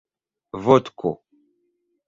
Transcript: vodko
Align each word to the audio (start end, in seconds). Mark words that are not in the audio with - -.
vodko 0.63 1.11